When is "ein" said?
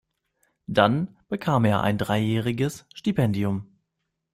1.81-1.99